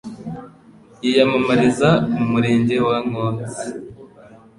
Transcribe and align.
yiyamamariza 1.03 1.89
mu 2.15 2.23
Murenge 2.31 2.75
wa 2.87 2.97
Nkotsi 3.07 3.65